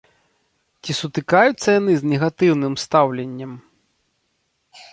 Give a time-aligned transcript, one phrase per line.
[0.81, 3.51] Ці сутыкаюцца яны з негатыўным стаўленнем?